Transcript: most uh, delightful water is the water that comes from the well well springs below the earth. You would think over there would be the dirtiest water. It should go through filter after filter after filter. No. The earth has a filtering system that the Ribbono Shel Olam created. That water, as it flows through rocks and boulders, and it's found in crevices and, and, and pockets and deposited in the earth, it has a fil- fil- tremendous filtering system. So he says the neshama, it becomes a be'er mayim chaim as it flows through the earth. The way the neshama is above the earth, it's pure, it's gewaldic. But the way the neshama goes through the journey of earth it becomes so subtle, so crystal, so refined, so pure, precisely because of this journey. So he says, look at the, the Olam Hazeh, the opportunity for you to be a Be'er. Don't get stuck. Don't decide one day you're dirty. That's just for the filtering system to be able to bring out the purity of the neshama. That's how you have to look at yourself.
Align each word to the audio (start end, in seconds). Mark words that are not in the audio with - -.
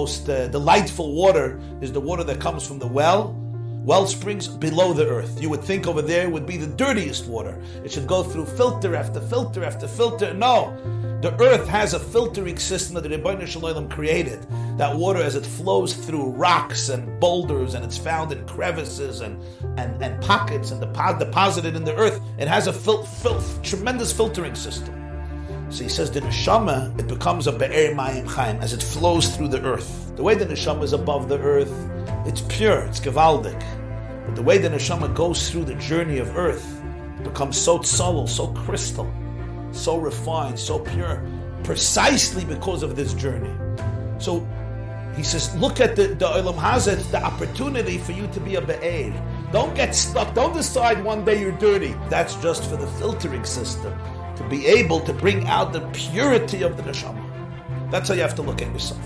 most 0.00 0.28
uh, 0.28 0.46
delightful 0.48 1.14
water 1.14 1.58
is 1.80 1.90
the 1.90 2.00
water 2.10 2.22
that 2.22 2.38
comes 2.38 2.66
from 2.66 2.78
the 2.78 2.86
well 2.86 3.34
well 3.90 4.06
springs 4.06 4.46
below 4.46 4.92
the 4.92 5.06
earth. 5.06 5.40
You 5.40 5.48
would 5.48 5.62
think 5.62 5.86
over 5.86 6.02
there 6.02 6.28
would 6.28 6.44
be 6.44 6.58
the 6.58 6.66
dirtiest 6.66 7.26
water. 7.26 7.54
It 7.82 7.90
should 7.92 8.06
go 8.06 8.22
through 8.22 8.44
filter 8.60 8.94
after 8.94 9.20
filter 9.20 9.64
after 9.64 9.88
filter. 9.88 10.34
No. 10.34 10.56
The 11.22 11.32
earth 11.40 11.66
has 11.68 11.94
a 11.94 12.00
filtering 12.00 12.58
system 12.58 12.94
that 12.94 13.04
the 13.04 13.16
Ribbono 13.16 13.46
Shel 13.46 13.62
Olam 13.62 13.88
created. 13.88 14.40
That 14.76 14.94
water, 14.94 15.22
as 15.22 15.34
it 15.34 15.46
flows 15.46 15.94
through 15.94 16.32
rocks 16.32 16.90
and 16.90 17.18
boulders, 17.18 17.72
and 17.74 17.82
it's 17.82 17.96
found 17.96 18.32
in 18.32 18.46
crevices 18.46 19.22
and, 19.22 19.42
and, 19.78 20.02
and 20.02 20.20
pockets 20.22 20.72
and 20.72 20.80
deposited 20.82 21.74
in 21.74 21.84
the 21.84 21.94
earth, 21.94 22.20
it 22.38 22.48
has 22.48 22.66
a 22.66 22.72
fil- 22.72 23.06
fil- 23.22 23.42
tremendous 23.62 24.12
filtering 24.12 24.56
system. 24.56 25.05
So 25.68 25.82
he 25.82 25.88
says 25.88 26.10
the 26.10 26.20
neshama, 26.20 26.98
it 26.98 27.08
becomes 27.08 27.46
a 27.46 27.52
be'er 27.52 27.94
mayim 27.94 28.26
chaim 28.26 28.56
as 28.60 28.72
it 28.72 28.82
flows 28.82 29.36
through 29.36 29.48
the 29.48 29.62
earth. 29.62 30.12
The 30.16 30.22
way 30.22 30.34
the 30.34 30.46
neshama 30.46 30.84
is 30.84 30.92
above 30.92 31.28
the 31.28 31.38
earth, 31.38 31.72
it's 32.24 32.40
pure, 32.42 32.80
it's 32.84 33.00
gewaldic. 33.00 33.60
But 34.24 34.36
the 34.36 34.42
way 34.42 34.58
the 34.58 34.68
neshama 34.68 35.14
goes 35.14 35.50
through 35.50 35.64
the 35.64 35.74
journey 35.74 36.18
of 36.18 36.36
earth 36.36 36.76
it 37.18 37.24
becomes 37.24 37.58
so 37.58 37.80
subtle, 37.82 38.26
so 38.26 38.48
crystal, 38.48 39.12
so 39.72 39.96
refined, 39.96 40.58
so 40.58 40.78
pure, 40.78 41.22
precisely 41.64 42.44
because 42.44 42.82
of 42.82 42.94
this 42.94 43.14
journey. 43.14 43.52
So 44.18 44.46
he 45.16 45.22
says, 45.22 45.54
look 45.56 45.80
at 45.80 45.96
the, 45.96 46.08
the 46.08 46.26
Olam 46.26 46.56
Hazeh, 46.56 47.10
the 47.10 47.22
opportunity 47.22 47.96
for 47.96 48.12
you 48.12 48.26
to 48.28 48.40
be 48.40 48.56
a 48.56 48.60
Be'er. 48.60 49.12
Don't 49.50 49.74
get 49.74 49.94
stuck. 49.94 50.34
Don't 50.34 50.52
decide 50.52 51.02
one 51.02 51.24
day 51.24 51.40
you're 51.40 51.52
dirty. 51.52 51.94
That's 52.10 52.34
just 52.36 52.64
for 52.64 52.76
the 52.76 52.86
filtering 52.98 53.44
system 53.44 53.98
to 54.36 54.48
be 54.48 54.66
able 54.66 55.00
to 55.00 55.12
bring 55.12 55.46
out 55.46 55.72
the 55.72 55.80
purity 55.92 56.62
of 56.62 56.76
the 56.76 56.82
neshama. 56.82 57.22
That's 57.90 58.08
how 58.08 58.14
you 58.14 58.22
have 58.22 58.34
to 58.36 58.42
look 58.42 58.62
at 58.62 58.72
yourself. 58.72 59.00